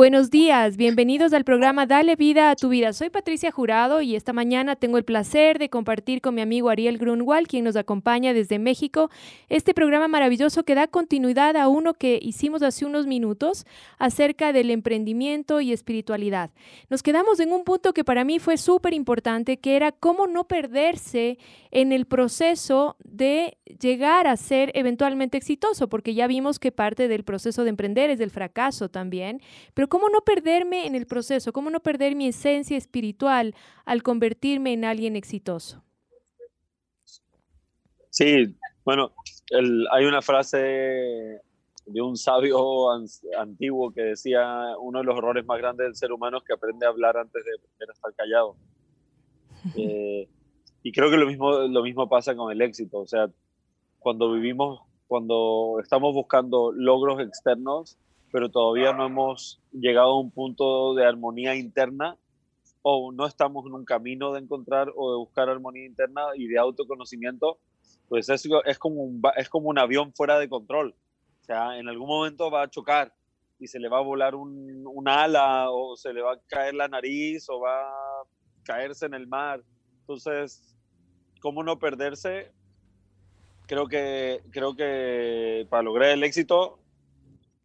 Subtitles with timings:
[0.00, 2.94] Buenos días, bienvenidos al programa Dale vida a tu vida.
[2.94, 6.96] Soy Patricia Jurado y esta mañana tengo el placer de compartir con mi amigo Ariel
[6.96, 9.10] Grunwald, quien nos acompaña desde México,
[9.50, 13.66] este programa maravilloso que da continuidad a uno que hicimos hace unos minutos
[13.98, 16.50] acerca del emprendimiento y espiritualidad.
[16.88, 20.44] Nos quedamos en un punto que para mí fue súper importante, que era cómo no
[20.44, 21.36] perderse
[21.72, 27.22] en el proceso de llegar a ser eventualmente exitoso, porque ya vimos que parte del
[27.22, 29.42] proceso de emprender es del fracaso también.
[29.74, 31.52] Pero ¿cómo no perderme en el proceso?
[31.52, 33.54] ¿Cómo no perder mi esencia espiritual
[33.84, 35.82] al convertirme en alguien exitoso?
[38.08, 39.12] Sí, bueno,
[39.92, 40.56] hay una frase
[41.86, 42.90] de un sabio
[43.38, 46.86] antiguo que decía, uno de los errores más grandes del ser humano es que aprende
[46.86, 48.56] a hablar antes de aprender a estar callado.
[49.76, 50.26] Eh,
[50.82, 53.00] y creo que lo mismo, lo mismo pasa con el éxito.
[53.00, 53.28] O sea,
[53.98, 57.98] cuando vivimos, cuando estamos buscando logros externos,
[58.30, 62.16] pero todavía no hemos llegado a un punto de armonía interna
[62.82, 66.58] o no estamos en un camino de encontrar o de buscar armonía interna y de
[66.58, 67.58] autoconocimiento,
[68.08, 70.94] pues es, es, como, un, es como un avión fuera de control.
[71.40, 73.12] O sea, en algún momento va a chocar
[73.58, 76.74] y se le va a volar un, un ala o se le va a caer
[76.74, 78.22] la nariz o va a
[78.64, 79.62] caerse en el mar.
[80.00, 80.74] Entonces,
[81.40, 82.52] ¿cómo no perderse?
[83.66, 86.79] Creo que, creo que para lograr el éxito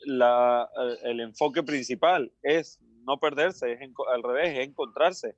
[0.05, 0.69] la,
[1.03, 3.79] el enfoque principal es no perderse, es
[4.13, 5.35] al revés, es encontrarse.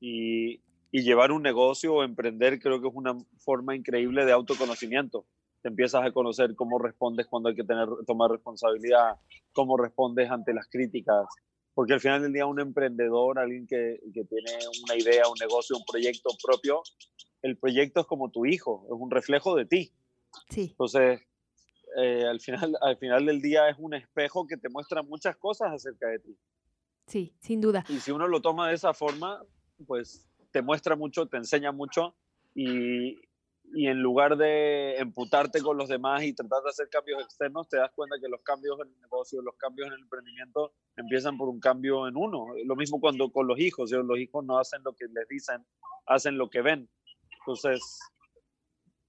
[0.00, 0.60] Y,
[0.92, 5.24] y, llevar un negocio o emprender creo que es una forma increíble de autoconocimiento.
[5.62, 9.16] Te empiezas a conocer cómo respondes cuando hay que tener, tomar responsabilidad,
[9.52, 11.26] cómo respondes ante las críticas.
[11.74, 14.52] Porque al final del día un emprendedor, alguien que, que tiene
[14.84, 16.82] una idea, un negocio, un proyecto propio,
[17.42, 19.92] el proyecto es como tu hijo, es un reflejo de ti.
[20.50, 20.68] Sí.
[20.70, 21.20] Entonces,
[21.96, 25.72] eh, al, final, al final del día es un espejo que te muestra muchas cosas
[25.72, 26.38] acerca de ti.
[27.06, 27.84] Sí, sin duda.
[27.88, 29.42] Y si uno lo toma de esa forma,
[29.86, 32.16] pues te muestra mucho, te enseña mucho
[32.54, 33.16] y,
[33.72, 37.78] y en lugar de emputarte con los demás y tratar de hacer cambios externos, te
[37.78, 41.48] das cuenta que los cambios en el negocio, los cambios en el emprendimiento empiezan por
[41.48, 42.48] un cambio en uno.
[42.64, 45.64] Lo mismo cuando con los hijos, los hijos no hacen lo que les dicen,
[46.06, 46.88] hacen lo que ven.
[47.40, 48.00] Entonces,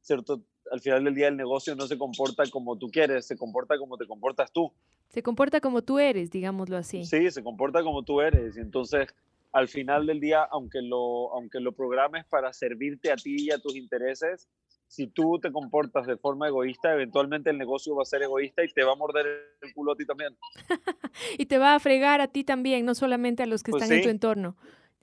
[0.01, 0.43] ¿cierto?
[0.71, 3.97] Al final del día el negocio no se comporta como tú quieres, se comporta como
[3.97, 4.71] te comportas tú.
[5.09, 7.05] Se comporta como tú eres, digámoslo así.
[7.05, 8.57] Sí, se comporta como tú eres.
[8.57, 9.07] Y entonces,
[9.51, 13.59] al final del día, aunque lo, aunque lo programes para servirte a ti y a
[13.59, 14.47] tus intereses,
[14.87, 18.69] si tú te comportas de forma egoísta, eventualmente el negocio va a ser egoísta y
[18.69, 19.25] te va a morder
[19.61, 20.35] el culo a ti también.
[21.37, 23.97] y te va a fregar a ti también, no solamente a los que pues están
[23.97, 24.57] en tu entorno.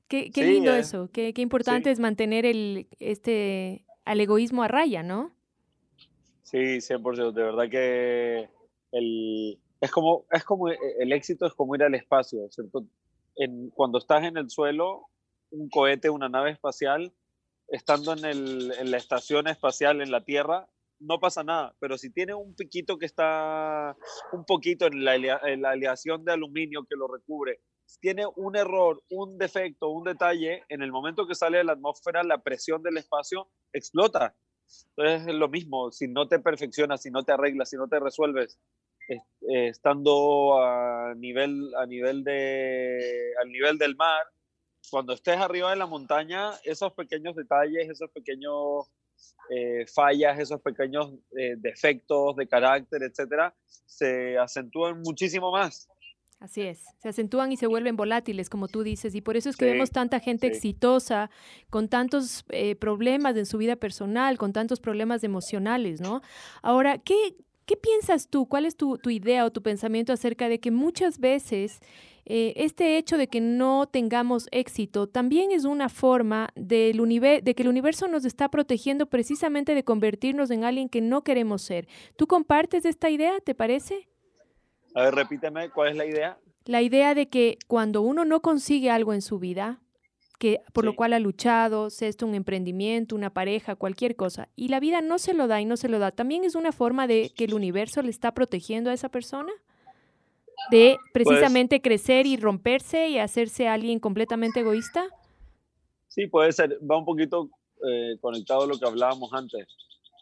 [0.08, 4.68] Qué, qué lindo eh, eso, qué, qué importante es mantener el, este, al egoísmo a
[4.68, 5.34] raya, ¿no?
[6.44, 7.32] Sí, 100%.
[7.32, 8.50] De verdad que
[8.92, 12.86] el, es, como, es como e, el éxito es como ir al espacio, ¿cierto?
[13.74, 15.08] Cuando estás en el suelo,
[15.50, 17.12] un cohete, una nave espacial,
[17.68, 20.68] estando en, el, en la estación espacial en la Tierra,
[21.00, 23.96] no pasa nada, pero si tiene un piquito que está
[24.32, 27.60] un poquito en la, en la aleación de aluminio que lo recubre,
[28.00, 32.22] tiene un error, un defecto, un detalle, en el momento que sale de la atmósfera,
[32.22, 34.34] la presión del espacio explota
[34.96, 38.00] entonces es lo mismo, si no te perfeccionas, si no te arreglas, si no te
[38.00, 38.58] resuelves,
[39.08, 44.22] eh, estando a nivel, a nivel de, al nivel del mar,
[44.90, 48.90] cuando estés arriba de la montaña, esos pequeños detalles, esos pequeños
[49.50, 55.88] eh, fallas, esos pequeños eh, defectos de carácter, etcétera, se acentúan muchísimo más.
[56.44, 59.56] Así es, se acentúan y se vuelven volátiles, como tú dices, y por eso es
[59.56, 61.30] que vemos tanta gente exitosa,
[61.70, 66.20] con tantos eh, problemas en su vida personal, con tantos problemas emocionales, ¿no?
[66.60, 67.14] Ahora, ¿qué,
[67.64, 68.44] qué piensas tú?
[68.44, 71.80] ¿Cuál es tu, idea o tu pensamiento acerca de que muchas veces
[72.26, 76.98] eh, este hecho de que no tengamos éxito también es una forma del
[77.42, 81.62] de que el universo nos está protegiendo precisamente de convertirnos en alguien que no queremos
[81.62, 81.88] ser?
[82.16, 84.08] ¿Tú compartes esta idea, te parece?
[84.94, 86.38] A ver, repíteme, ¿cuál es la idea?
[86.64, 89.80] La idea de que cuando uno no consigue algo en su vida,
[90.38, 94.68] que por lo cual ha luchado, sea esto un emprendimiento, una pareja, cualquier cosa, y
[94.68, 97.06] la vida no se lo da y no se lo da, también es una forma
[97.06, 99.52] de que el universo le está protegiendo a esa persona
[100.70, 105.06] de pues precisamente crecer y romperse y hacerse alguien completamente egoísta.
[106.08, 107.50] Sí, puede ser, va un poquito
[107.86, 109.66] eh, conectado a lo que hablábamos antes.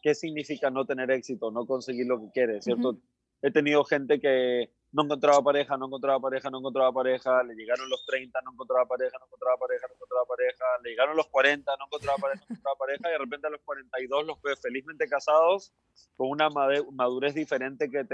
[0.02, 2.98] ¿Qué significa no tener éxito, no conseguir lo que quieres, cierto?
[3.42, 7.88] He tenido gente que, no encontraba pareja, no encontraba pareja, no encontraba pareja, le llegaron
[7.88, 11.72] los 30, no encontraba pareja, no encontraba pareja, no encontraba pareja, le llegaron los 40,
[11.78, 15.08] no encontraba pareja, no encontraba pareja, y de repente a los 42 los ve felizmente
[15.08, 15.72] casados,
[16.14, 18.04] con una madurez diferente que,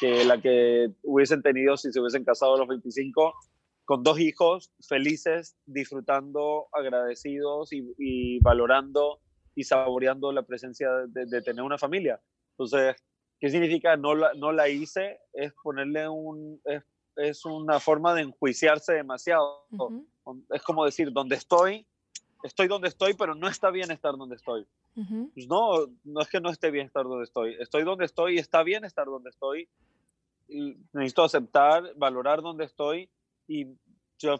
[0.00, 3.34] que, la que hubiesen tenido si se hubiesen casado a los 25,
[3.84, 9.20] con dos hijos felices, disfrutando, agradecidos y, valorando
[9.54, 12.20] y saboreando la presencia de, de tener una familia.
[12.52, 12.96] Entonces,
[13.40, 15.20] ¿Qué significa no la, no la hice?
[15.32, 16.60] Es ponerle un...
[16.64, 16.82] Es,
[17.18, 19.64] es una forma de enjuiciarse demasiado.
[20.50, 21.86] Es como decir, donde estoy,
[22.42, 24.66] estoy donde estoy, pero no está bien estar donde estoy.
[25.34, 27.56] pues no, no es que no esté bien estar donde estoy.
[27.58, 29.68] Estoy donde estoy y está bien estar donde estoy.
[30.48, 33.10] Y necesito aceptar, valorar donde estoy
[33.46, 33.66] y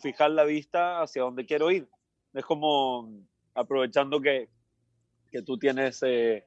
[0.01, 1.89] fijar la vista hacia donde quiero ir.
[2.33, 3.11] Es como
[3.55, 4.49] aprovechando que,
[5.31, 6.47] que tú tienes eh,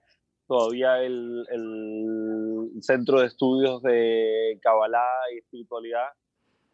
[0.51, 6.09] todavía el, el, centro de estudios de Kabbalah y espiritualidad.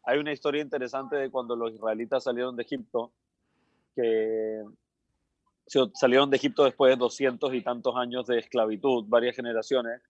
[0.03, 3.13] Hay una historia interesante de cuando los israelitas salieron de Egipto,
[3.93, 4.63] que
[5.93, 10.01] salieron de Egipto después de doscientos y tantos años de esclavitud, varias generaciones,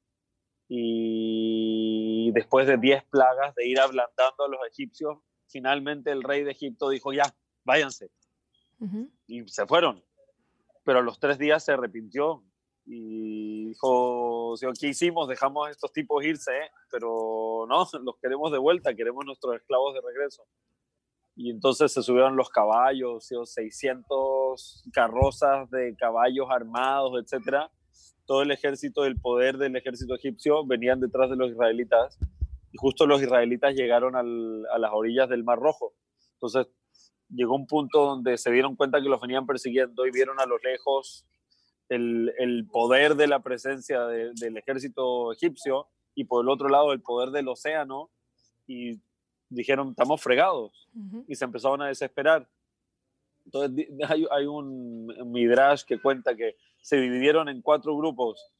[0.69, 5.17] y después de diez plagas de ir ablandando a los egipcios,
[5.49, 7.35] finalmente el rey de Egipto dijo, ya,
[7.65, 8.11] váyanse.
[9.27, 10.01] Y se fueron.
[10.85, 12.45] Pero a los tres días se arrepintió
[12.89, 15.27] y dijo, ¿qué hicimos?
[15.27, 16.53] Dejamos a estos tipos irse,
[16.89, 20.43] pero no, los queremos de vuelta, queremos nuestros esclavos de regreso.
[21.35, 27.69] Y entonces se subieron los caballos, 600 carrozas de caballos armados, etc.
[28.25, 32.17] Todo el ejército, el poder del ejército egipcio venían detrás de los israelitas.
[32.71, 35.93] Y justo los israelitas llegaron al, a las orillas del Mar Rojo.
[36.33, 36.67] Entonces
[37.29, 40.57] llegó un punto donde se dieron cuenta que los venían persiguiendo y vieron a lo
[40.57, 41.27] lejos
[41.89, 47.01] el, el poder de la presencia del ejército egipcio y por el otro lado el
[47.01, 48.09] poder del océano
[48.65, 48.99] y
[49.49, 50.89] dijeron, estamos fregados
[51.27, 52.49] y se empezaron a desesperar.
[53.45, 58.51] Entonces hay, hay, un midrash que cuenta que se dividieron en cuatro grupos,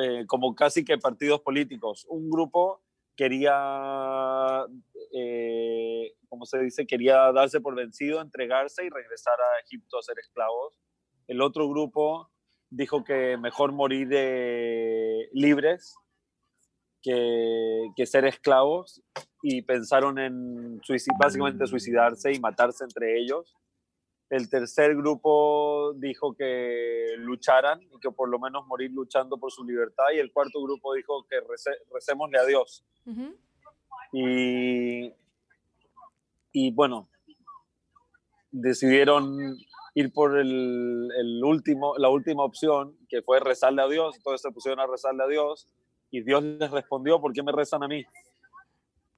[0.00, 2.06] eh, como casi que partidos políticos.
[2.08, 2.82] Un grupo
[3.16, 4.66] quería,
[5.12, 10.18] eh, como se dice, quería darse por vencido, entregarse y regresar a Egipto a ser
[10.18, 10.78] esclavos.
[11.26, 12.30] El otro grupo
[12.76, 15.94] dijo que mejor morir de libres
[17.02, 19.02] que, que, ser esclavos
[19.42, 20.80] y pensaron en
[21.18, 23.54] básicamente suicidarse y matarse entre ellos.
[24.30, 29.64] El tercer grupo dijo que lucharan y que por lo menos morir luchando por su
[29.64, 30.06] libertad.
[30.14, 31.36] Y el cuarto grupo dijo que
[31.92, 32.84] recémosle a Dios.
[34.12, 35.12] y,
[36.52, 37.08] y bueno,
[38.50, 39.58] decidieron
[39.94, 44.16] ir por el, último, la última opción, que fue rezarle a Dios.
[44.16, 45.68] Entonces se pusieron a rezarle a Dios
[46.10, 48.04] y Dios les respondió, ¿por qué me rezan a mí?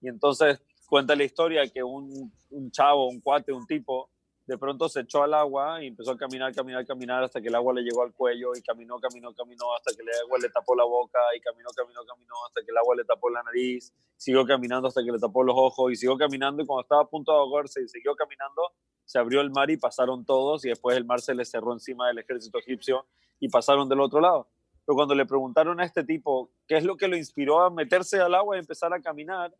[0.00, 4.08] Y entonces cuenta la historia que un, un chavo, un cuate, un tipo,
[4.46, 7.54] de pronto se echó al agua y empezó a caminar, caminar, caminar hasta que el
[7.56, 10.76] agua le llegó al cuello y caminó, caminó, caminó hasta que el agua le tapó
[10.76, 14.46] la boca y caminó, caminó, caminó hasta que el agua le tapó la nariz, siguió
[14.46, 17.32] caminando hasta que le tapó los ojos y siguió caminando y cuando estaba a punto
[17.32, 18.62] de ahogarse y siguió caminando,
[19.06, 22.08] se abrió el mar y pasaron todos y después el mar se le cerró encima
[22.08, 23.06] del ejército egipcio
[23.40, 24.48] y pasaron del otro lado.
[24.84, 28.20] Pero cuando le preguntaron a este tipo qué es lo que lo inspiró a meterse
[28.20, 29.54] al agua y empezar a caminar,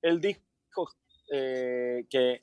[0.00, 0.90] él dijo
[1.32, 2.40] eh, que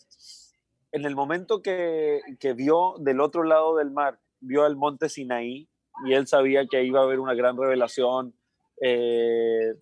[0.91, 5.67] en el momento que, que, vio del otro lado del mar, vio el monte Sinaí
[6.05, 8.33] y él sabía que iba a haber una gran revelación,
[8.81, 9.73] eh,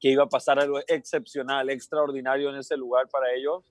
[0.00, 3.64] que iba a pasar algo excepcional, extraordinario en ese lugar para ellos,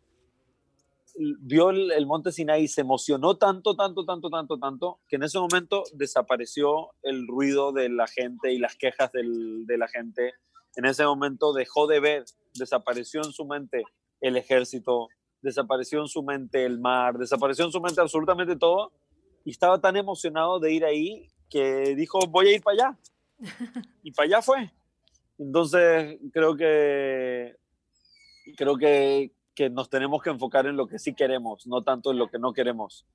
[1.17, 5.39] vio el, monte Sinai y se emocionó tanto, tanto, tanto, tanto, tanto, que en ese
[5.39, 10.33] momento desapareció el ruido de la gente y las quejas de la gente.
[10.75, 13.83] En ese momento dejó de ver, desapareció en su mente
[14.21, 15.07] el ejército,
[15.41, 18.91] desapareció en su mente el mar, desapareció en su mente absolutamente todo.
[19.45, 22.99] Y estaba tan emocionado de ir ahí que dijo, voy a ir para allá.
[24.03, 24.71] Y para allá fue.
[25.37, 27.55] Entonces, creo que
[28.55, 32.19] creo que, que nos tenemos que enfocar en lo que sí queremos, no tanto en
[32.19, 33.05] lo que no queremos.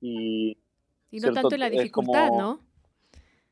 [0.00, 0.58] Y,
[1.10, 2.60] y no tanto en la dificultad, ¿no?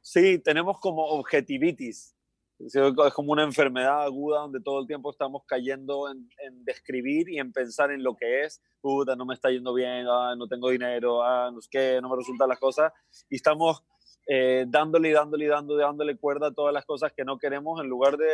[0.01, 2.17] Sí, tenemos como objetivitis.
[2.59, 2.75] Es
[3.15, 6.29] como una enfermedad aguda donde todo el tiempo estamos cayendo en,
[6.65, 8.63] describir y en pensar en lo que es.
[8.81, 12.09] Puta, no me está yendo bien, ah, no tengo dinero, ah, no es que no
[12.09, 12.93] me resultan las cosas.
[13.29, 13.83] Y estamos
[14.29, 17.81] eh, dándole y dándole y dándole, dándole cuerda a todas las cosas que no queremos
[17.81, 18.31] en lugar de,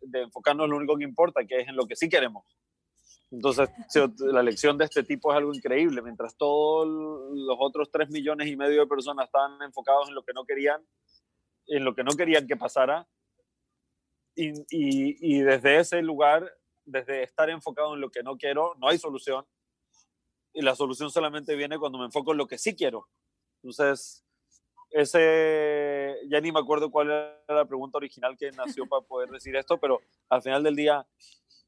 [0.00, 2.44] de enfocarnos en lo único que importa, que es en lo que sí queremos.
[3.30, 3.68] Entonces,
[4.18, 6.00] la lección de este tipo es algo increíble.
[6.02, 10.32] Mientras todos los otros tres millones y medio de personas estaban enfocados en lo que
[10.32, 10.86] no querían,
[11.66, 13.06] en lo que no querían que pasara,
[14.36, 16.52] y, y, desde ese lugar,
[16.84, 19.46] desde estar enfocado en lo que no quiero, no hay solución.
[20.52, 23.08] Y la solución solamente viene cuando me enfoco en lo que sí quiero.
[23.62, 24.26] Entonces,
[24.90, 29.56] ese, ya ni me acuerdo cuál era la pregunta original que nació para poder decir
[29.56, 31.06] esto, pero al final del día,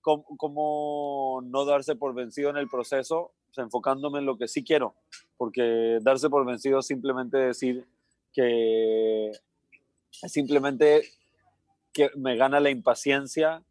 [0.01, 3.33] ¿cómo, no darse por vencido en el proceso?
[3.57, 4.95] enfocándome en lo que sí quiero,
[5.37, 7.89] porque darse por vencido simplemente decir
[8.33, 9.33] que
[10.13, 11.03] simplemente
[11.93, 13.65] que me gana la impaciencia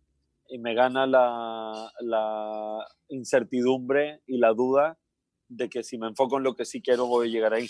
[0.50, 4.98] y me gana la incertidumbre y la duda
[5.50, 7.70] de que si me enfoco en lo que sí quiero voy a llegar ahí.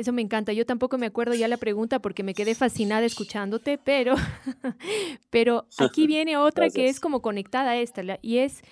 [0.00, 0.54] Eso me encanta.
[0.54, 4.14] Yo tampoco me acuerdo ya la pregunta porque me quedé fascinada escuchándote, pero,
[5.28, 8.62] pero aquí viene otra que es como conectada a esta, y es,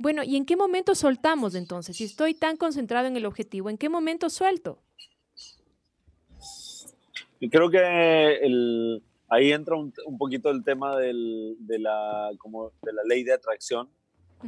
[0.00, 1.96] bueno, ¿y en qué momento soltamos entonces?
[1.96, 4.80] Si estoy tan concentrado en el objetivo, ¿en qué momento suelto?
[7.48, 11.12] Creo que el, ahí entra un, poquito el tema de,
[11.78, 13.88] la, como de la ley de atracción,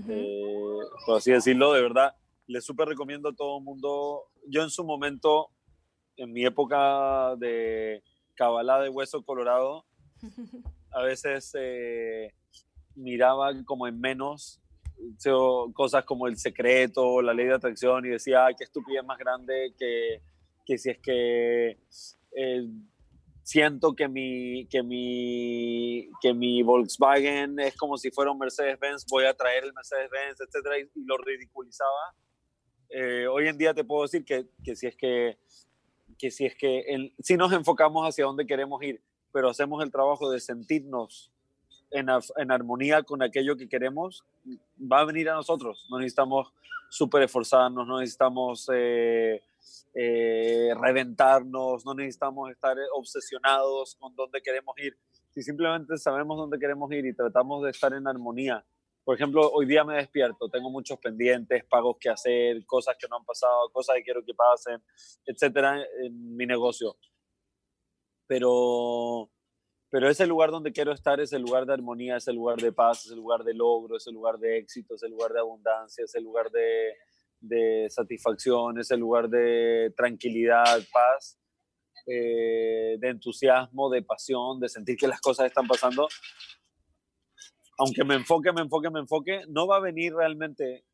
[0.08, 2.16] eh, por así decirlo, de verdad.
[2.48, 4.24] Les súper recomiendo a todo el mundo.
[4.48, 5.50] Yo en su momento
[6.16, 8.02] en mi época de
[8.34, 9.84] cabalá de hueso colorado,
[10.92, 12.32] a veces eh,
[12.94, 14.60] miraba como en menos
[15.74, 19.74] cosas como el secreto, la ley de atracción y decía, ay, qué estupidez más grande
[19.78, 20.22] que,
[20.64, 21.78] que si es que
[22.36, 22.68] eh,
[23.42, 29.24] siento que mi, que, mi, que mi Volkswagen es como si fuera un Mercedes-Benz, voy
[29.24, 32.14] a traer el Mercedes-Benz, etcétera, y, lo ridiculizaba.
[32.88, 35.38] Eh, hoy en día te puedo decir que, que si es que
[36.18, 39.02] que si es que si nos enfocamos hacia dónde queremos ir,
[39.32, 41.30] pero hacemos el trabajo de sentirnos
[41.90, 44.24] en, en, armonía con aquello que queremos,
[44.80, 45.86] va a venir a nosotros.
[45.90, 46.52] No necesitamos
[46.88, 49.42] súper esforzarnos, no necesitamos eh,
[49.94, 54.96] eh, reventarnos, no necesitamos estar obsesionados con dónde queremos ir.
[55.30, 58.64] Si simplemente sabemos dónde queremos ir y tratamos de estar en armonía
[59.04, 63.16] por ejemplo, hoy día me despierto, tengo muchos pendientes, pagos que hacer, cosas que no
[63.16, 64.82] han pasado, cosas que quiero que pasen,
[65.26, 66.96] etcétera, en mi negocio.
[68.26, 69.30] Pero,
[69.90, 72.72] pero ese lugar donde quiero estar es el lugar de armonía, es el lugar de
[72.72, 75.40] paz, es el lugar de logro, es el lugar de éxito, es el lugar de
[75.40, 76.94] abundancia, es el lugar de,
[77.40, 81.38] de satisfacción, es el lugar de tranquilidad, paz,
[82.06, 86.08] eh, de entusiasmo, de pasión, de sentir que las cosas están pasando
[87.78, 90.84] aunque me enfoque, me enfoque, me enfoque, no va a venir realmente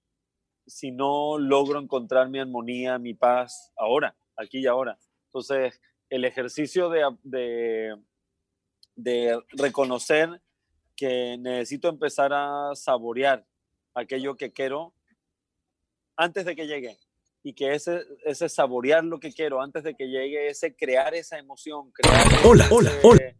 [0.66, 4.98] si no logro encontrar mi armonía, mi paz ahora, aquí y ahora.
[5.26, 7.96] Entonces, el ejercicio de,
[8.94, 10.40] de, reconocer
[10.96, 13.46] que necesito empezar a saborear
[13.94, 14.94] aquello que quiero
[16.16, 16.98] antes de que llegue
[17.42, 21.38] y que ese, ese saborear lo que quiero antes de que llegue, ese crear esa
[21.38, 23.34] emoción, crear hola, hola, hola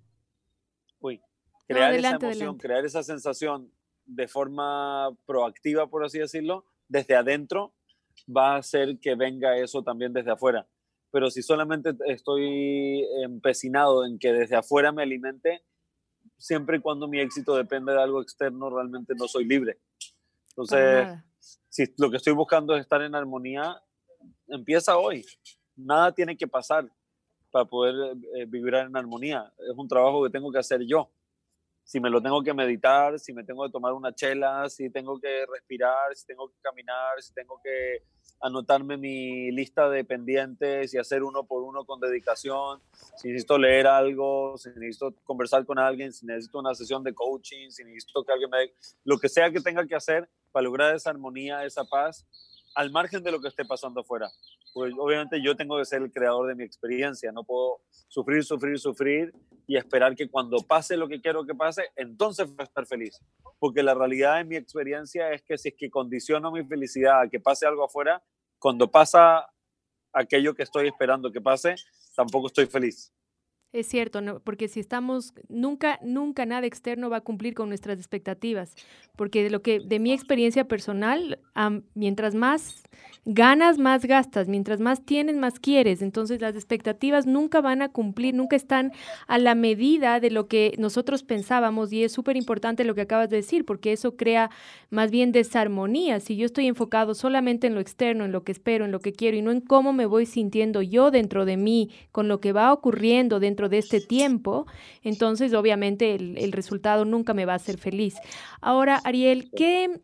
[1.75, 3.73] crear esa emoción, crear esa sensación
[4.05, 7.73] de forma proactiva, por así decirlo, desde adentro,
[8.29, 10.67] va a hacer que venga eso también desde afuera.
[11.13, 15.63] Pero si solamente estoy empecinado en que desde afuera me alimente,
[16.37, 19.79] siempre y cuando mi éxito depende de algo externo, realmente no soy libre.
[20.49, 21.09] Entonces,
[21.69, 23.81] si lo que estoy buscando es estar en armonía,
[24.49, 25.25] empieza hoy.
[25.77, 26.91] Nada tiene que pasar
[27.51, 29.53] para poder eh, vivir en armonía.
[29.59, 31.11] Es un trabajo que tengo que hacer yo
[31.85, 35.21] si me lo tengo que meditar, si me tengo que tomar una chela, si tengo
[35.21, 38.05] que respirar, si tengo que caminar, si tengo que
[38.41, 42.81] anotarme mi lista de pendientes y hacer uno por uno con dedicación,
[43.17, 47.71] si necesito leer algo, si necesito conversar con alguien, si necesito una sesión de coaching,
[47.71, 48.73] si necesito que alguien me...
[49.05, 52.27] Lo que sea que tenga que hacer para lograr esa armonía, esa paz,
[52.75, 54.31] al margen de lo que esté pasando afuera.
[54.73, 58.79] Pues obviamente yo tengo que ser el creador de mi experiencia, no puedo sufrir, sufrir,
[58.79, 59.35] sufrir
[59.71, 63.21] y esperar que cuando pase lo que quiero que pase, entonces voy a estar feliz.
[63.61, 67.29] Porque la realidad de mi experiencia es que si es que condiciono mi felicidad a
[67.29, 68.21] que pase algo afuera,
[68.59, 69.49] cuando pasa
[70.13, 71.77] aquello que estoy esperando que pase,
[72.17, 73.13] tampoco estoy feliz.
[73.73, 74.41] Es cierto, ¿no?
[74.41, 78.75] porque si estamos, nunca, nunca nada externo va a cumplir con nuestras expectativas,
[79.15, 81.39] porque de lo que, de mi experiencia personal,
[81.95, 82.83] mientras más
[83.27, 88.35] ganas, más gastas, mientras más tienes, más quieres, entonces las expectativas nunca van a cumplir,
[88.35, 88.91] nunca están
[89.29, 93.31] a la medida de lo que nosotros pensábamos y es súper importante lo que acabas
[93.31, 94.51] de decir, porque eso crea
[94.89, 96.19] más bien desarmonía.
[96.19, 99.13] Si yo estoy enfocado solamente en lo externo, en lo que espero, en lo que
[99.13, 102.53] quiero y no en cómo me voy sintiendo yo dentro de mí, con lo que
[102.53, 104.67] va ocurriendo dentro de este tiempo,
[105.03, 108.17] entonces obviamente el, resultado nunca me va a hacer feliz.
[108.61, 110.01] Ahora, Ariel, ¿qué,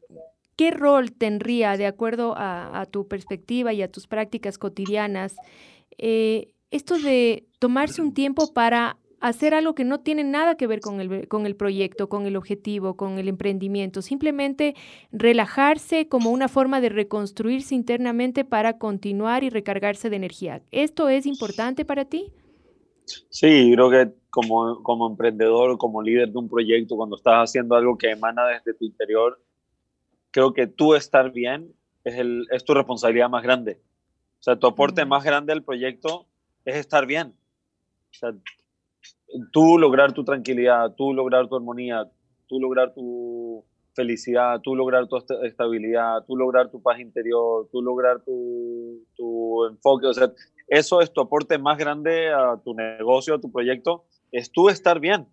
[0.56, 5.36] qué rol tendría, de acuerdo a, tu perspectiva y a tus prácticas cotidianas,
[5.98, 10.80] eh, esto de tomarse un tiempo para hacer algo que no tiene nada que ver
[10.80, 14.75] con el, con el proyecto, con el objetivo, con el emprendimiento, simplemente
[15.10, 20.62] relajarse como una forma de reconstruirse internamente para continuar y recargarse de energía.
[20.70, 22.32] ¿Esto es importante para ti?
[23.06, 27.96] Sí, creo que como, como emprendedor, como líder de un proyecto, cuando estás haciendo algo
[27.96, 29.40] que emana desde tu interior,
[30.30, 31.72] creo que tú estar bien
[32.04, 33.80] es, el, es tu responsabilidad más grande.
[34.38, 36.26] O sea, tu aporte más grande al proyecto
[36.64, 37.28] es estar bien.
[37.28, 38.34] O sea,
[39.52, 42.10] tú lograr tu tranquilidad, tú lograr tu armonía,
[42.46, 48.20] tú lograr tu felicidad, tú lograr tu estabilidad, tú lograr tu paz interior, tú lograr
[48.22, 50.06] tu, tu enfoque.
[50.06, 50.30] O sea,
[50.68, 55.00] eso es tu aporte más grande a tu negocio, a tu proyecto, es tú estar
[55.00, 55.26] bien.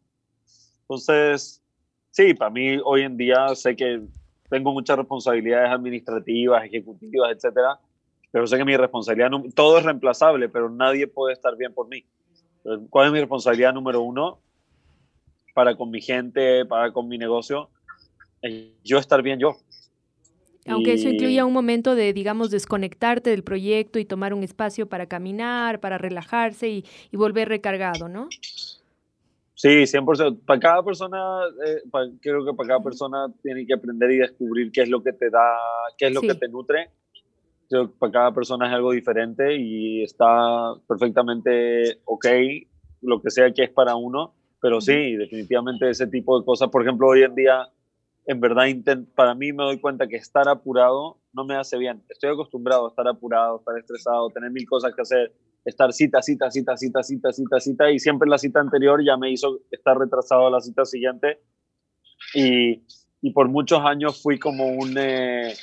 [0.82, 1.63] Entonces,
[2.12, 4.02] sí, para mí hoy en día sé que
[4.50, 7.80] tengo muchas responsabilidades administrativas, ejecutivas, etcétera,
[8.32, 12.06] pero sé que mi responsabilidad, todo es reemplazable, pero nadie puede estar bien por mí.
[12.90, 14.40] ¿Cuál es mi responsabilidad número uno
[15.54, 17.70] para con mi gente, para con mi negocio?
[18.84, 19.56] yo estar bien yo.
[20.67, 25.08] Aunque eso incluya un momento de, digamos, desconectarte del proyecto y tomar un espacio para
[25.08, 28.27] caminar, para relajarse y, volver recargado, ¿no?
[29.55, 30.39] Sí, 100%.
[30.46, 31.17] Para cada persona,
[31.65, 31.82] eh,
[32.22, 35.29] creo que para cada persona tiene que aprender y descubrir qué es lo que te
[35.29, 35.58] da,
[35.98, 36.89] qué es lo que te nutre.
[37.70, 42.25] Creo que para cada persona es algo diferente y está perfectamente ok
[43.01, 44.34] lo que sea que es para uno.
[44.62, 46.70] Pero sí, definitivamente ese tipo de cosas.
[46.70, 47.70] Por ejemplo, hoy en día
[48.25, 48.65] en verdad
[49.15, 52.03] para mí me doy cuenta que estar apurado no me hace bien.
[52.10, 55.34] Estoy acostumbrado a estar apurado, estar estresado, tener mil cosas que hacer,
[55.65, 59.32] estar cita, cita, cita, cita, cita, cita, cita, y siempre la cita anterior ya me
[59.32, 61.39] hizo estar retrasado a la cita siguiente.
[62.34, 62.84] Y,
[63.34, 65.53] por muchos años fui como un, eh,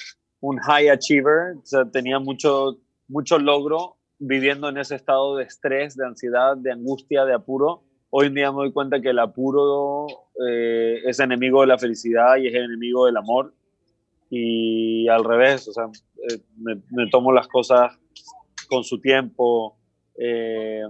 [0.40, 5.94] un high achiever, o sea, tenía mucho, mucho logro viviendo en ese estado de estrés,
[5.96, 10.06] de ansiedad, de angustia, de apuro hoy en día me doy cuenta que el apuro
[10.46, 13.54] eh, es enemigo de la felicidad y es enemigo del amor.
[14.28, 15.86] Y al revés, o sea,
[16.28, 17.92] eh, me, tomo las cosas
[18.68, 19.76] con su tiempo
[20.16, 20.82] eh,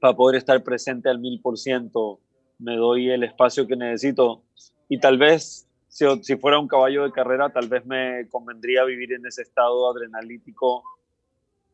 [0.00, 2.20] para poder estar presente al mil por ciento.
[2.58, 4.44] Me doy el espacio que necesito.
[4.88, 9.12] Y tal vez, si, si fuera un caballo de carrera, tal vez me convendría vivir
[9.12, 10.82] en ese estado adrenalítico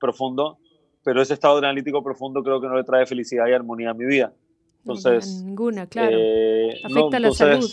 [0.01, 0.59] profundo,
[1.05, 4.07] pero ese estado adrenalítico profundo creo que no le trae felicidad y armonía a mi
[4.07, 4.35] vida.
[4.87, 6.17] Entonces, ninguna, claro.
[6.19, 7.71] Eh, Afecta la salud.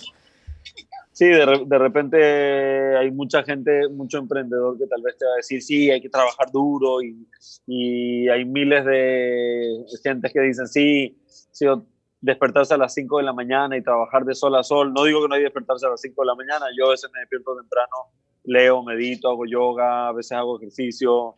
[1.11, 5.35] Sí, de, de, repente hay mucha gente, mucho emprendedor que tal vez te va a
[5.35, 7.27] decir, sí, hay que trabajar duro y,
[7.67, 11.67] y hay miles de gente que dicen, sí, sí,
[12.21, 14.93] despertarse a las 5 de la mañana y trabajar de sol a sol.
[14.93, 17.11] No digo que no hay despertarse a las 5 de la mañana, yo a veces
[17.13, 18.13] me despierto temprano,
[18.45, 21.35] leo, medito, hago yoga, a veces hago ejercicio,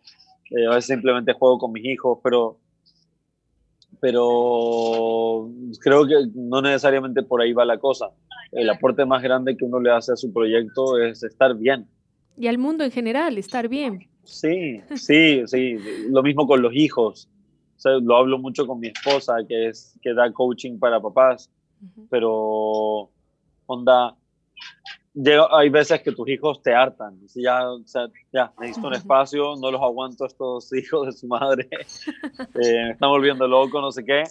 [0.52, 2.60] eh, a veces simplemente juego con mis hijos, pero
[4.04, 8.10] pero creo que no necesariamente por ahí va la cosa.
[8.52, 11.88] El aporte más grande que uno le hace a su proyecto es estar bien.
[12.38, 14.10] Y al mundo en general, estar bien.
[14.26, 15.78] Sí, sí, sí.
[16.10, 17.30] Lo mismo con los hijos.
[18.02, 21.50] lo hablo mucho con mi esposa, que, es, que da coaching para papás,
[22.10, 23.10] pero
[23.68, 24.18] onda,
[25.52, 27.20] hay veces que tus hijos te hartan.
[27.36, 31.68] Ya, o sea, ya, necesito un espacio, no los aguanto estos hijos de su madre.
[31.72, 34.24] Eh, me están volviendo loco, no sé qué.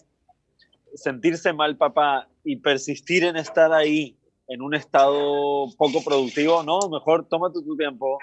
[0.94, 4.16] Sentirse mal, papá, y persistir en estar ahí
[4.48, 8.18] en un estado poco productivo, no, mejor tómate tu tiempo,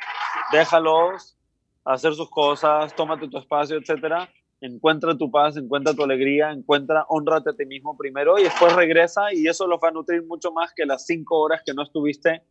[0.51, 1.35] déjalos
[1.83, 4.29] hacer sus cosas, tómate tu espacio, etcétera
[4.61, 9.33] encuentra tu paz, encuentra tu alegría, encuentra, honrate a ti mismo primero y después regresa
[9.33, 12.41] y eso lo va a nutrir mucho más que las cinco horas que no estuviste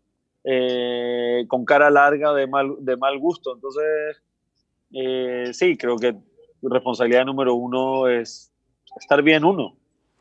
[0.45, 3.55] eh, con cara larga de mal, de mal gusto.
[3.55, 4.23] Entonces,
[4.93, 6.17] eh, sí, creo que
[6.63, 8.51] responsabilidad número uno es
[8.99, 9.77] estar bien uno.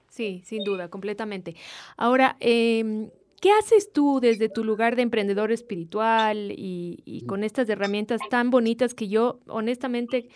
[0.09, 1.55] Sí, sin duda, completamente.
[1.95, 8.19] Ahora, em, ¿qué haces tú desde tu lugar de emprendedor espiritual y con estas herramientas
[8.29, 10.29] tan bonitas que yo honestamente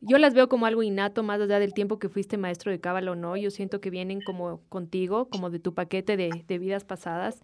[0.00, 3.12] yo las veo como algo innato, más allá del tiempo que fuiste maestro de cábala
[3.12, 3.36] o no.
[3.36, 7.40] Yo siento que vienen como contigo, como de tu paquete de, vidas pasadas.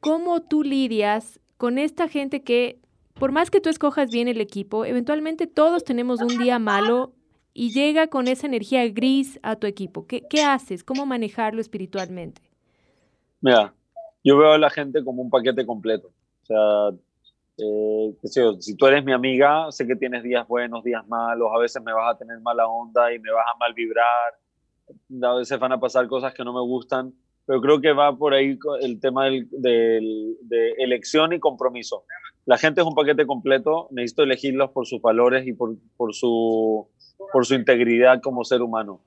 [0.00, 2.78] ¿Cómo tú lidias con esta gente que,
[3.14, 7.12] por más que tú escojas bien el equipo, eventualmente todos tenemos un día malo
[7.54, 10.06] y llega con esa energía gris a tu equipo?
[10.06, 10.82] ¿Qué, qué haces?
[10.82, 12.42] ¿Cómo manejarlo espiritualmente?
[13.40, 13.74] Mira,
[14.24, 16.08] yo veo a la gente como un paquete completo.
[16.42, 16.98] O sea,
[17.62, 21.82] eh, si tú eres mi amiga, sé que tienes días buenos, días malos, a veces
[21.82, 24.34] me vas a tener mala onda y me vas a mal vibrar,
[25.22, 27.14] a veces van a pasar cosas que no me gustan,
[27.46, 32.04] pero creo que va por ahí el tema del, de elección y compromiso.
[32.44, 36.88] La gente es un paquete completo, necesito elegirlos por sus valores y por, por, su,
[37.32, 39.00] por su integridad como ser humano.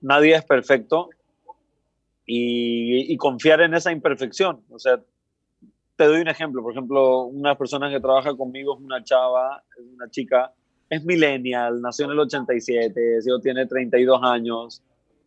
[0.00, 1.10] Nadie es perfecto,
[2.26, 4.64] y, confiar en esa imperfección.
[4.70, 5.00] O sea,
[6.02, 6.62] te doy un ejemplo.
[6.62, 10.52] Por ejemplo, una persona que trabaja conmigo es una chava, es una chica,
[10.90, 14.82] es millennial, nació en el 87, tiene 32 años,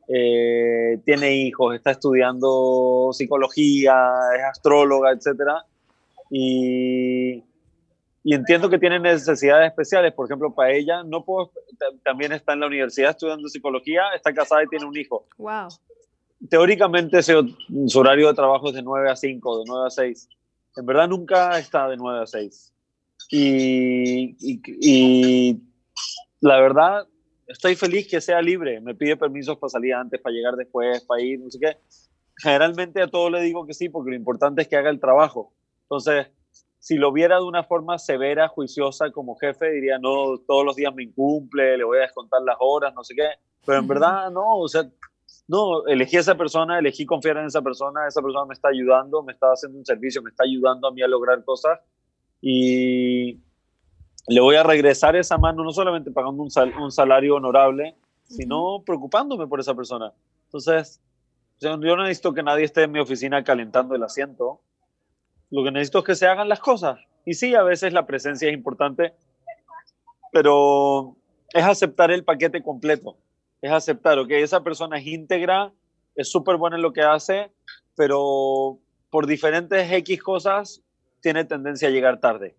[0.09, 3.95] eh, tiene hijos, está estudiando psicología,
[4.37, 5.63] es astróloga, etcétera.
[6.29, 7.35] Y,
[8.23, 10.11] y entiendo que tiene necesidades especiales.
[10.11, 11.51] Por ejemplo, para ella, no puedo,
[12.03, 15.25] también está en la universidad estudiando psicología, está casada y tiene un hijo.
[15.37, 15.69] Wow.
[16.49, 17.55] Teóricamente su,
[17.97, 20.29] horario de trabajo es de 9 a 5, de 9 a 6.
[20.75, 22.73] En verdad nunca está de 9 a 6.
[23.31, 25.61] Y, y, y
[26.41, 27.07] la verdad,
[27.47, 28.81] estoy feliz que sea libre.
[28.81, 31.77] Me pide permisos para salir antes, para llegar después, para ir, no sé qué.
[32.37, 35.53] Generalmente a todos le digo que sí, porque lo importante es que haga el trabajo.
[35.83, 36.27] Entonces,
[36.79, 40.93] si lo viera de una forma severa, juiciosa como jefe, diría, no, todos los días
[40.93, 43.27] me incumple, le voy a descontar las horas, no sé qué.
[43.65, 44.83] Pero en verdad, no, o sea,
[45.47, 49.21] no, elegí a esa persona, elegí confiar en esa persona, esa persona me está ayudando,
[49.21, 51.79] me está haciendo un servicio, me está ayudando a mí a lograr cosas
[52.41, 53.39] y
[54.27, 56.49] le voy a regresar esa mano no solamente pagando un,
[56.81, 57.95] un salario honorable,
[58.27, 60.11] sino preocupándome por esa persona.
[60.45, 60.99] Entonces,
[61.59, 64.61] yo no necesito que nadie esté en mi oficina calentando el asiento.
[65.51, 66.99] Lo que necesito es que se hagan las cosas.
[67.23, 69.13] Y sí, a veces la presencia es importante,
[70.31, 71.15] pero
[71.53, 73.17] es aceptar el paquete completo
[73.65, 75.73] es aceptar, ok, esa persona es íntegra,
[76.15, 77.51] es súper buena en lo que hace,
[77.95, 80.83] pero por diferentes X cosas
[81.19, 82.55] tiene tendencia a llegar tarde.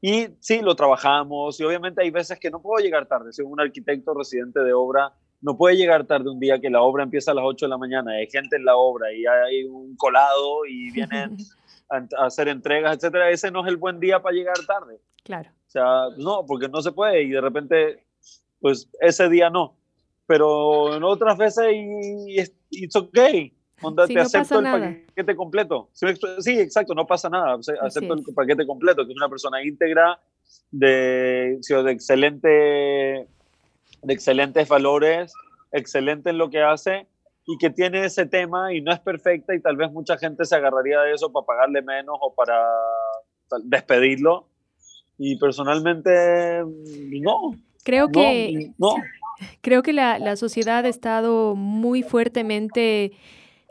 [0.00, 3.32] Y sí, lo trabajamos y obviamente hay veces que no puedo llegar tarde.
[3.32, 7.02] Si un arquitecto residente de obra, no puede llegar tarde un día que la obra
[7.02, 9.96] empieza a las 8 de la mañana, hay gente en la obra y hay un
[9.96, 11.36] colado y vienen
[11.90, 13.30] a, hacer entregas, etcétera.
[13.30, 15.00] Ese no es el buen día para llegar tarde.
[15.22, 15.50] Claro.
[15.66, 18.06] O sea, no, porque no se puede y de repente,
[18.60, 19.81] pues ese día no
[20.32, 22.40] pero en otras veces y,
[22.70, 23.52] it's okay.
[24.08, 25.90] te acepto el paquete completo.
[25.92, 27.58] Sí, exacto, no pasa nada.
[27.82, 30.18] Acepto el paquete completo, que es una persona íntegra,
[30.70, 33.28] de, de, excelente, de
[34.14, 35.34] excelentes valores,
[35.70, 37.06] excelente en lo que hace
[37.46, 40.56] y que tiene ese tema y no es perfecta y tal vez mucha gente se
[40.56, 42.58] agarraría de eso para pagarle menos o para
[43.64, 44.46] despedirlo.
[45.18, 46.62] Y personalmente,
[47.20, 47.54] no.
[47.84, 48.70] Creo que...
[48.78, 48.94] no.
[49.60, 53.12] Creo que la, la sociedad ha estado muy fuertemente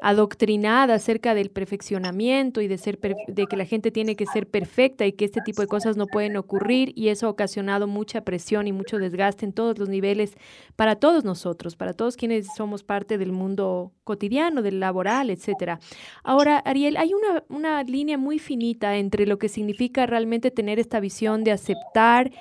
[0.01, 5.05] adoctrinada acerca del perfeccionamiento y de ser de que la gente tiene que ser perfecta
[5.05, 8.67] y que este tipo de cosas no pueden ocurrir y eso ha ocasionado mucha presión
[8.67, 10.35] y mucho desgaste en todos los niveles
[10.75, 15.79] para todos nosotros, para todos quienes somos parte del mundo cotidiano, del laboral, etcétera.
[16.23, 20.99] Ahora, Ariel, hay una, una línea muy finita entre lo que significa realmente tener esta
[20.99, 22.31] visión de aceptar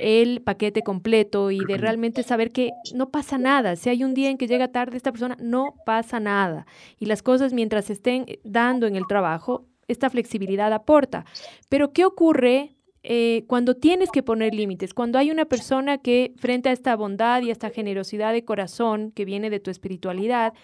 [0.00, 3.76] el paquete completo y de realmente saber que no pasa nada.
[3.76, 6.66] Si hay un día en que llega tarde esta persona, no pasa nada.
[6.98, 11.24] Y las cosas mientras estén dando en el trabajo, esta flexibilidad aporta.
[11.68, 14.94] Pero ¿qué ocurre eh, cuando tienes que poner límites?
[14.94, 19.12] Cuando hay una persona que frente a esta bondad y a esta generosidad de corazón
[19.12, 20.54] que viene de tu espiritualidad,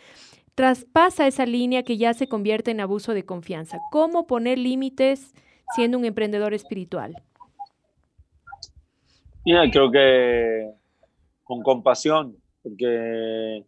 [0.57, 3.79] traspasa esa línea que ya se convierte en abuso de confianza.
[3.93, 5.35] ¿Cómo poner límites
[5.75, 7.15] siendo un emprendedor espiritual?
[9.45, 10.73] Mira, creo que
[11.45, 13.65] con compasión, porque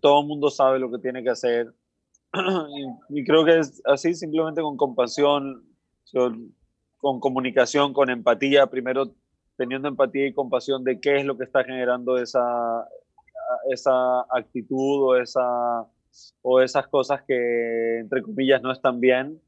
[0.00, 1.72] todo el mundo sabe lo que tiene que hacer.
[3.08, 5.64] y, creo que es así, simplemente con compasión,
[6.12, 9.14] con comunicación, con empatía, primero
[9.56, 12.88] teniendo empatía y compasión de qué es lo que está generando esa,
[13.70, 15.86] esa actitud o, esa,
[16.42, 19.40] o esas cosas que, entre comillas, no están bien.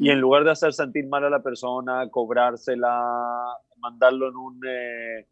[0.00, 5.28] Y en lugar de hacer sentir mal a la persona, cobrársela, mandarlo en un eh,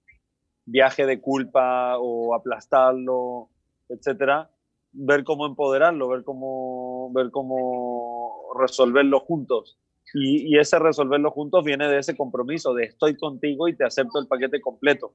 [0.64, 3.48] viaje de culpa o aplastarlo,
[3.88, 4.48] etcétera,
[4.92, 9.78] ver cómo empoderarlo, ver cómo, ver cómo resolverlo juntos.
[10.14, 14.28] Y, ese resolverlo juntos viene de ese compromiso de estoy contigo y te acepto el
[14.28, 15.12] paquete completo.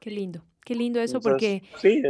[0.00, 1.62] Qué lindo, qué lindo eso porque...
[1.80, 2.02] Sí,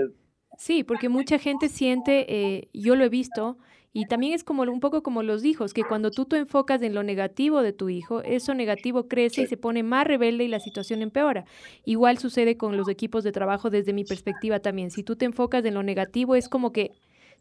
[0.56, 3.58] sí, porque mucha gente siente, eh, yo lo he visto,
[3.92, 6.94] y también es como un poco como los hijos, que cuando tú te enfocas en
[6.94, 10.60] lo negativo de tu hijo, eso negativo crece y se pone más rebelde y la
[10.60, 11.46] situación empeora.
[11.84, 14.90] Igual sucede con los equipos de trabajo desde mi perspectiva también.
[14.90, 16.92] Si tú te enfocas en lo negativo, es como que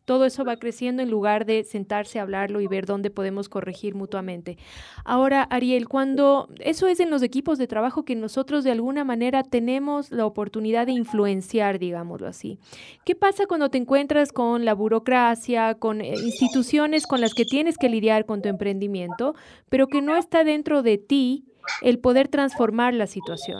[0.08, 3.94] todo eso va creciendo en lugar de sentarse a hablarlo y ver dónde podemos corregir
[3.94, 4.58] mutuamente.
[5.04, 9.44] Ahora, Ariel, cuando eso es en los equipos de trabajo que nosotros de alguna manera
[9.44, 12.58] tenemos la oportunidad de influenciar, digámoslo así.
[13.04, 17.78] ¿Qué pasa cuando te encuentras con la burocracia, con eh, instituciones con las que tienes
[17.78, 19.36] que lidiar con tu emprendimiento,
[19.68, 21.44] pero que no está dentro de ti
[21.82, 23.60] el poder transformar la situación?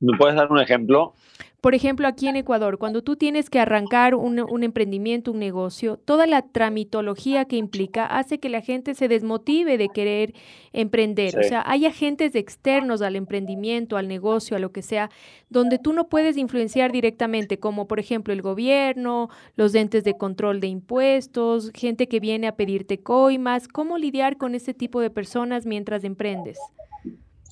[0.00, 1.12] ¿Me puedes dar un ejemplo?
[1.64, 6.26] Por ejemplo, aquí en Ecuador, cuando tú tienes que arrancar un, emprendimiento, un negocio, toda
[6.26, 10.34] la tramitología que implica hace que la gente se desmotive de querer
[10.74, 11.38] emprender.
[11.38, 15.08] O sea, hay agentes externos al emprendimiento, al negocio, a lo que sea,
[15.48, 20.60] donde tú no puedes influenciar directamente, como por ejemplo el gobierno, los entes de control
[20.60, 23.68] de impuestos, gente que viene a pedirte coimas.
[23.68, 26.58] ¿Cómo lidiar con ese tipo de personas mientras emprendes?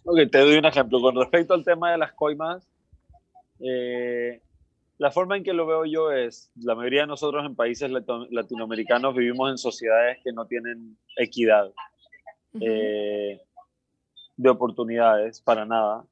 [0.04, 1.00] Ok, te doy un ejemplo.
[1.00, 2.68] Con respecto al tema de las coimas,
[3.62, 4.40] eh,
[4.98, 9.14] la forma en que lo veo yo es, la mayoría de nosotros en países latinoamericanos
[9.14, 11.72] vivimos en sociedades que no tienen equidad
[12.60, 13.40] eh,
[14.36, 16.04] de oportunidades para nada.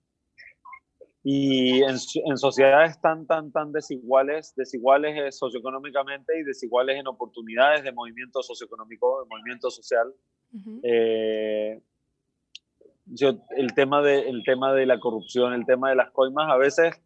[1.22, 1.98] Y en,
[2.38, 9.28] sociedades tan, tan, tan desiguales, desiguales socioeconómicamente y desiguales en oportunidades de movimiento socioeconómico, de
[9.28, 10.12] movimiento social,
[10.82, 11.80] eh,
[13.56, 17.00] el, tema de, el tema de la corrupción, el tema de las coimas, a veces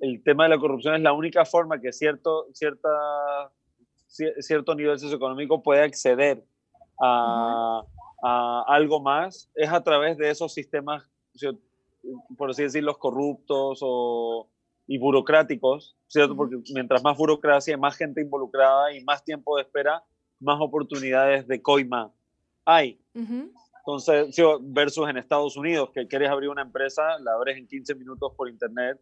[0.00, 2.88] el tema de la corrupción es la única forma que cierto, cierta,
[4.06, 6.44] cierto nivel socioeconómico puede acceder
[7.00, 7.82] a,
[8.66, 11.08] algo más, es a través de esos sistemas,
[12.36, 14.48] por así decirlo, corruptos o,
[14.88, 16.34] y burocráticos, ¿cierto?
[16.34, 20.02] Porque mientras más burocracia, más gente involucrada y más tiempo de espera,
[20.40, 22.12] más oportunidades de coima
[22.64, 23.00] hay.
[23.14, 28.32] Entonces, versus en Estados Unidos, que quieres abrir una empresa, la abres en 15 minutos
[28.36, 29.00] por internet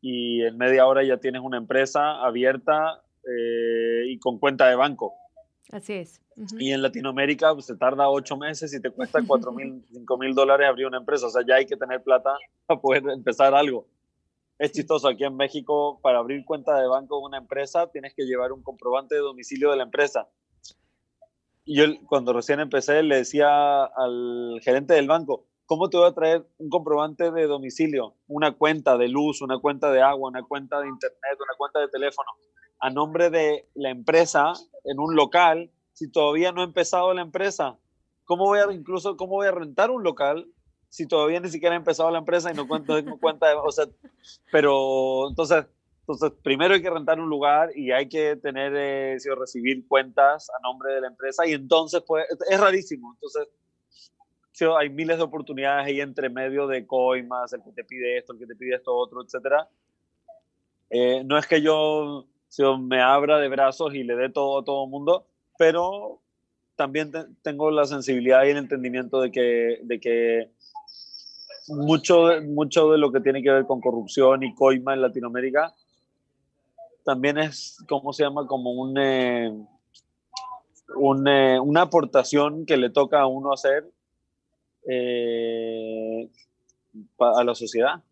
[0.00, 5.14] y en media hora ya tienes una empresa abierta eh, y con cuenta de banco.
[5.72, 6.20] Así es.
[6.58, 10.34] Y en Latinoamérica pues, se tarda ocho meses y te cuesta cuatro mil, cinco mil
[10.34, 11.26] dólares abrir una empresa.
[11.26, 12.36] O sea, ya hay que tener plata
[12.66, 13.86] para poder empezar algo.
[14.58, 18.24] Es chistoso, aquí en México, para abrir cuenta de banco de una empresa, tienes que
[18.24, 20.28] llevar un comprobante de domicilio de la empresa.
[21.64, 26.14] Y yo cuando recién empecé le decía al gerente del banco, ¿cómo te voy a
[26.14, 30.80] traer un comprobante de domicilio, una cuenta de luz, una cuenta de agua, una cuenta
[30.80, 32.30] de internet, una cuenta de teléfono
[32.80, 34.52] a nombre de la empresa
[34.84, 37.78] en un local si todavía no ha empezado la empresa?
[38.24, 40.46] ¿Cómo voy a incluso cómo voy a rentar un local
[40.88, 43.86] si todavía ni siquiera ha empezado la empresa y no cuento cuenta de, o sea,
[44.50, 45.66] pero entonces
[46.08, 50.62] entonces, primero hay que rentar un lugar y hay que tener, eh, recibir cuentas a
[50.62, 53.12] nombre de la empresa y entonces, pues, es rarísimo.
[53.14, 53.48] Entonces,
[54.78, 58.38] hay miles de oportunidades ahí entre medio de coimas, el que te pide esto, el
[58.38, 59.68] que te pide esto otro, etcétera.
[60.90, 62.26] Eh, no es que yo,
[62.80, 65.26] me abra de brazos y le dé todo a todo el mundo,
[65.58, 66.20] pero
[66.74, 70.50] también tengo la sensibilidad y el entendimiento de que, de que
[71.68, 75.74] mucho, mucho de lo que tiene que ver con corrupción y coima en Latinoamérica
[77.04, 78.48] también es, ¿cómo se llama?
[78.48, 79.56] Como un, eh,
[80.96, 83.88] un eh, una aportación que le toca a uno hacer
[84.88, 86.30] eh,
[87.18, 88.02] a la sociedad.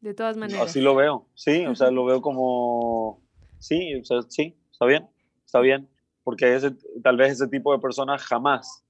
[0.00, 0.66] De todas maneras.
[0.66, 3.22] Así lo veo, sí, o sea, lo veo como,
[3.58, 5.08] sí, o sea, sí, está bien,
[5.46, 5.88] está bien,
[6.22, 8.84] porque ese, tal vez ese tipo de personas jamás,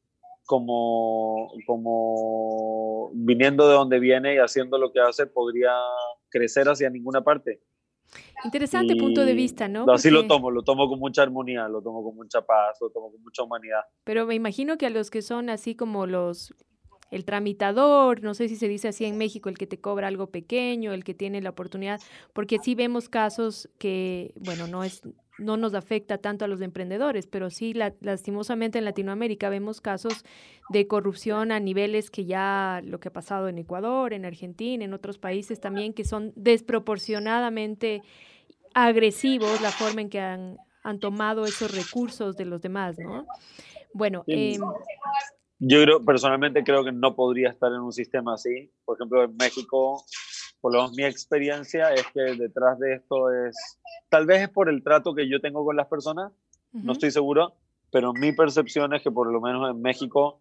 [0.44, 5.72] como, como viniendo de donde viene y haciendo lo que hace, podría
[6.28, 7.60] crecer hacia ninguna parte.
[8.44, 9.86] Interesante punto de vista, ¿no?
[9.90, 13.10] Así lo tomo, lo tomo con mucha armonía, lo tomo con mucha paz, lo tomo
[13.10, 13.80] con mucha humanidad.
[14.04, 16.54] Pero me imagino que a los que son así como los
[17.14, 20.29] el tramitador, no sé si se dice así en México, el que te cobra algo
[20.29, 22.00] pequeño, el que tiene la oportunidad,
[22.33, 25.03] porque sí vemos casos que, bueno, no es
[25.37, 30.24] no nos afecta tanto a los emprendedores, pero sí lastimosamente en Latinoamérica vemos casos
[30.70, 34.94] de corrupción a niveles que ya lo que ha pasado en Ecuador, en Argentina, en
[34.94, 38.03] otros países también, que son desproporcionadamente
[38.74, 43.27] agresivos la forma en que han, han tomado esos recursos de los demás, ¿no?
[43.92, 44.59] Bueno, eh,
[45.58, 48.70] yo creo, personalmente creo que no podría estar en un sistema así.
[48.84, 50.04] Por ejemplo, en México,
[50.60, 54.68] por lo menos mi experiencia es que detrás de esto es, tal vez es por
[54.68, 56.32] el trato que yo tengo con las personas,
[56.72, 57.54] no estoy seguro,
[57.92, 60.40] pero mi percepción es que por lo menos en México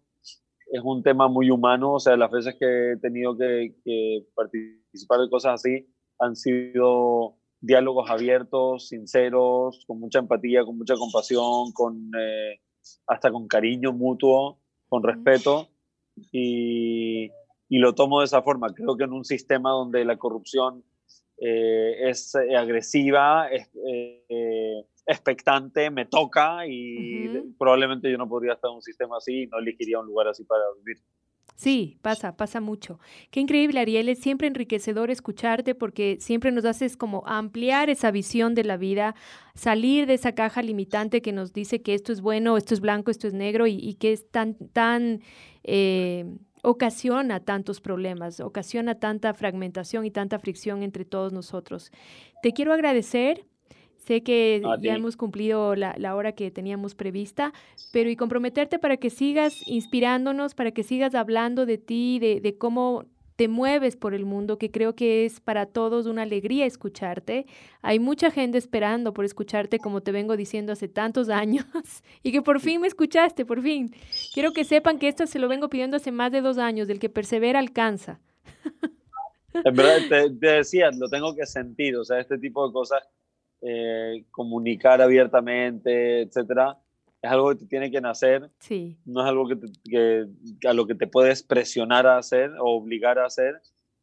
[0.72, 5.30] es un tema muy humano, o sea, las veces que he tenido que, participar de
[5.30, 12.60] cosas así han sido diálogos abiertos, sinceros, con mucha empatía, con mucha compasión, con, eh,
[13.06, 14.58] hasta con cariño mutuo
[14.94, 15.68] con respeto
[16.30, 17.24] y,
[17.68, 18.72] y, lo tomo de esa forma.
[18.72, 20.84] Creo que en un sistema donde la corrupción
[21.38, 27.28] eh, es eh, agresiva, es eh, expectante, me toca y
[27.58, 30.44] probablemente yo no podría estar en un sistema así y no elegiría un lugar así
[30.44, 31.02] para vivir.
[31.56, 32.98] Sí, pasa, pasa mucho.
[33.30, 34.08] Qué increíble, Ariel.
[34.08, 39.14] Es siempre enriquecedor escucharte porque siempre nos haces como ampliar esa visión de la vida,
[39.54, 43.10] salir de esa caja limitante que nos dice que esto es bueno, esto es blanco,
[43.10, 45.20] esto es negro y, que es tan, tan
[45.62, 46.24] eh,
[46.62, 51.92] ocasiona tantos problemas, ocasiona tanta fragmentación y tanta fricción entre todos nosotros.
[52.42, 53.46] Te quiero agradecer.
[54.06, 57.52] Sé que ya hemos cumplido la, hora que teníamos prevista,
[57.92, 62.58] pero y comprometerte para que sigas inspirándonos, para que sigas hablando de ti, de, de
[62.58, 67.46] cómo te mueves por el mundo, que creo que es para todos una alegría escucharte.
[67.82, 71.64] Hay mucha gente esperando por escucharte, como te vengo diciendo hace tantos años,
[72.22, 73.94] y que por fin me escuchaste, por fin.
[74.32, 76.98] Quiero que sepan que esto se lo vengo pidiendo hace más de dos años, del
[76.98, 78.20] que persevera alcanza.
[79.54, 83.02] En verdad, te, decía, lo tengo que sentir, o sea, este tipo de cosas,
[83.66, 86.78] eh, comunicar abiertamente, etcétera,
[87.22, 88.98] es algo que te tiene que nacer, sí.
[89.06, 89.56] no es algo que,
[89.88, 90.26] que,
[90.68, 93.62] a lo que te puedes presionar a hacer o obligar a hacer.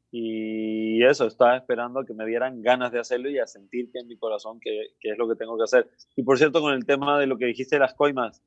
[0.10, 4.00] Y eso, estaba esperando a que me dieran ganas de hacerlo y a sentir que
[4.00, 5.90] en mi corazón que, que, es lo que tengo que hacer.
[6.16, 8.42] Y por cierto, con el tema de lo que dijiste de las coimas,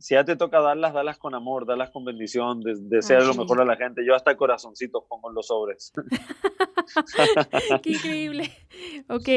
[0.00, 3.64] si ya te toca darlas, dalas con amor, dalas con bendición, desear lo mejor a
[3.64, 4.04] la gente.
[4.04, 5.92] Yo hasta corazoncitos pongo en los sobres.
[7.82, 8.50] Qué increíble.
[9.08, 9.28] Ok,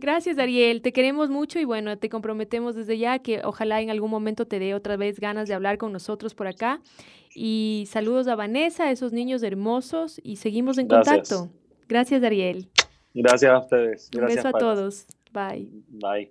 [0.00, 0.80] Gracias, Ariel.
[0.80, 4.58] Te queremos mucho y bueno, te comprometemos desde ya que ojalá en algún momento te
[4.58, 6.80] dé otra vez ganas de hablar con nosotros por acá.
[7.34, 11.50] Y saludos a Vanessa, a esos niños hermosos y seguimos en contacto.
[11.86, 12.70] Gracias, Ariel.
[13.14, 14.10] Gracias a ustedes.
[14.16, 15.06] Un beso a todos.
[15.32, 15.68] Bye.
[15.88, 16.28] Bye.